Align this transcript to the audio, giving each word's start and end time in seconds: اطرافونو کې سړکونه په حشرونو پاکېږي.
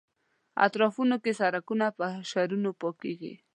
اطرافونو 0.65 1.15
کې 1.23 1.31
سړکونه 1.41 1.85
په 1.97 2.03
حشرونو 2.15 2.71
پاکېږي. 2.81 3.33